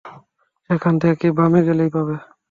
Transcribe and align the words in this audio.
সেখান 0.69 0.93
থেকে 1.03 1.27
বামে 1.37 1.61
গেলেই 1.67 1.89
পাবে। 1.95 2.15